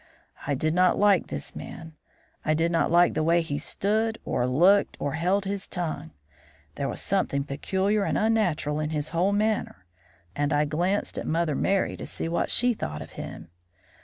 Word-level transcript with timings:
I 0.47 0.55
did 0.55 0.73
not 0.73 0.97
like 0.97 1.27
this 1.27 1.55
man. 1.55 1.93
I 2.43 2.55
did 2.55 2.71
not 2.71 2.89
like 2.89 3.13
the 3.13 3.21
way 3.21 3.43
he 3.43 3.59
stood, 3.59 4.17
or 4.25 4.47
looked, 4.47 4.97
or 4.99 5.13
held 5.13 5.45
his 5.45 5.67
tongue. 5.67 6.09
There 6.73 6.89
was 6.89 6.99
something 6.99 7.43
peculiar 7.43 8.03
and 8.03 8.17
unnatural 8.17 8.79
in 8.79 8.89
his 8.89 9.09
whole 9.09 9.31
manner, 9.31 9.85
and 10.35 10.53
I 10.53 10.65
glanced 10.65 11.19
at 11.19 11.27
Mother 11.27 11.53
Merry 11.53 11.95
to 11.97 12.07
see 12.07 12.27
what 12.27 12.49
she 12.49 12.73
thought 12.73 13.03
of 13.03 13.11
him. 13.11 13.49